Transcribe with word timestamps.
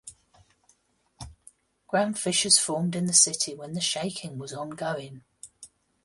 Ground 1.87 2.17
fissures 2.17 2.57
formed 2.57 2.95
in 2.95 3.05
the 3.05 3.13
city 3.13 3.53
when 3.53 3.73
the 3.73 3.79
shaking 3.81 4.39
was 4.39 4.51
ongoing. 4.51 5.23